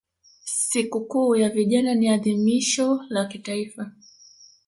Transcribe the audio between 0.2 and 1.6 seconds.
Siku kuu ya